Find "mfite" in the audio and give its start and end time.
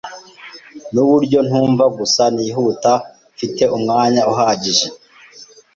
3.33-3.63